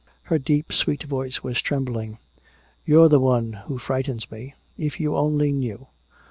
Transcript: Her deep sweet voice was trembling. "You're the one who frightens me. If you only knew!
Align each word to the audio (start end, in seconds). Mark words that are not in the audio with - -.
Her 0.23 0.39
deep 0.39 0.73
sweet 0.73 1.03
voice 1.03 1.43
was 1.43 1.61
trembling. 1.61 2.17
"You're 2.87 3.07
the 3.07 3.19
one 3.19 3.53
who 3.53 3.77
frightens 3.77 4.31
me. 4.31 4.55
If 4.75 4.99
you 4.99 5.15
only 5.15 5.51
knew! 5.51 5.89